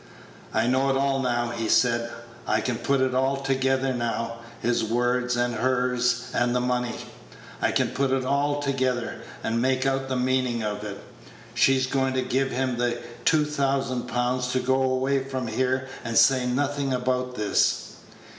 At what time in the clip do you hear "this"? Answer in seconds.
17.35-17.97